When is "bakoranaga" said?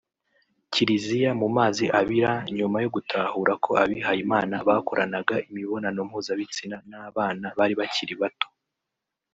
4.67-5.35